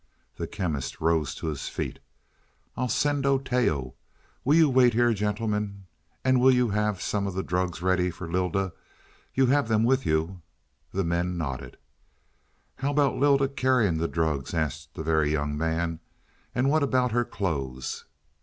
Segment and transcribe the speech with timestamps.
[0.37, 1.99] The Chemist rose to his feet.
[2.75, 3.93] "I'll send Oteo.
[4.43, 5.85] Will you wait here gentlemen?
[6.23, 8.73] And will you have some of the drugs ready for Lylda?
[9.35, 10.41] You have them with you?"
[10.91, 11.77] The men nodded.
[12.77, 15.99] "How about Lylda carrying the drugs?" asked the Very Young Man.
[16.55, 18.05] "And what about her clothes?"